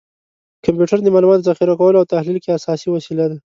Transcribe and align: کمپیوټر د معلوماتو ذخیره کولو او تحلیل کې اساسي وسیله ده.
کمپیوټر 0.65 0.99
د 1.01 1.07
معلوماتو 1.15 1.47
ذخیره 1.49 1.73
کولو 1.79 1.99
او 1.99 2.09
تحلیل 2.13 2.37
کې 2.43 2.49
اساسي 2.59 2.87
وسیله 2.91 3.25
ده. 3.31 3.37